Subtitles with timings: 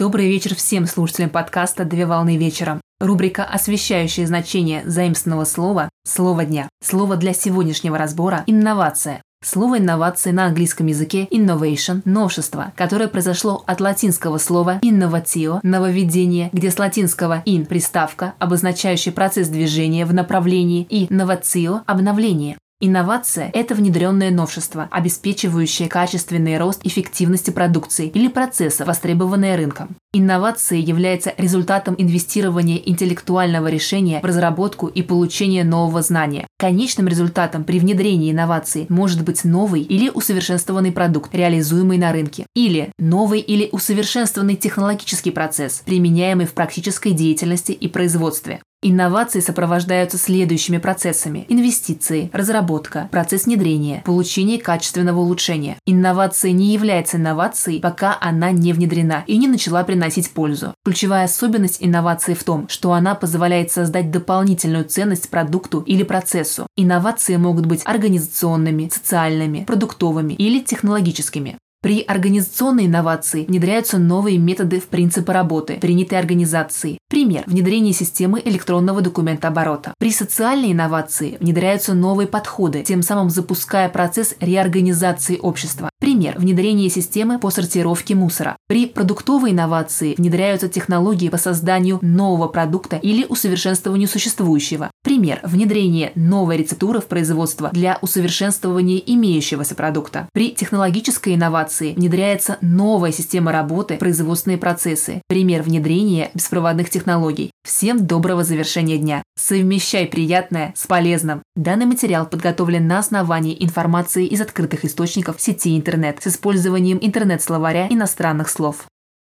[0.00, 2.80] Добрый вечер всем слушателям подкаста «Две волны вечером».
[3.00, 6.68] Рубрика, освещающая значение заимственного слова «Слово дня».
[6.80, 9.20] Слово для сегодняшнего разбора– «инновация».
[9.42, 16.70] Слово «инновации» на английском языке «innovation»– новшество, которое произошло от латинского слова «innovatio»– нововведение, где
[16.70, 22.56] с латинского «in»– приставка, обозначающая процесс движения в направлении, и «novatio»– обновление.
[22.80, 29.96] Инновация– это внедренное новшество, обеспечивающее качественный рост эффективности продукции или процесса, востребованное рынком.
[30.12, 36.46] Инновация является результатом инвестирования интеллектуального решения в разработку и получение нового знания.
[36.56, 42.92] Конечным результатом при внедрении инновации может быть новый или усовершенствованный продукт, реализуемый на рынке, или
[42.96, 48.60] новый или усовершенствованный технологический процесс, применяемый в практической деятельности и производстве.
[48.80, 55.78] Инновации сопровождаются следующими процессами– инвестиции, разработка, процесс внедрения, получение качественного улучшения.
[55.84, 60.74] Инновация не является инновацией, пока она не внедрена и не начала приносить пользу.
[60.84, 66.68] Ключевая особенность инновации в том, что она позволяет создать дополнительную ценность продукту или процессу.
[66.76, 71.58] Инновации могут быть организационными, социальными, продуктовыми или технологическими.
[71.80, 76.98] При организационной инновации внедряются новые методы в принципы работы, принятой организации.
[77.08, 79.94] Пример– внедрение системы электронного документооборота.
[79.96, 85.88] При социальной инновации внедряются новые подходы, тем самым запуская процесс реорганизации общества.
[86.00, 88.56] Пример– внедрение системы по сортировке мусора.
[88.68, 94.92] При продуктовой инновации внедряются технологии по созданию нового продукта или усовершенствованию существующего.
[95.02, 100.28] Пример– внедрение новой рецептуры в производство для усовершенствования имеющегося продукта.
[100.32, 105.20] При технологической инновации внедряется новая система работы, производственные процессы.
[105.26, 107.50] Пример внедрения беспроводных технологий.
[107.66, 109.22] Всем доброго завершения дня.
[109.36, 111.42] Совмещай приятное с полезным.
[111.56, 118.50] Данный материал подготовлен на основании информации из открытых источников сети интернет с использованием интернет-словаря иностранных
[118.50, 118.86] слов.